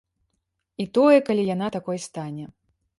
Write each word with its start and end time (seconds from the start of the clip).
І 0.85 0.89
тое, 0.99 1.17
калі 1.29 1.43
яна 1.55 1.67
такой 1.79 2.05
стане. 2.11 2.45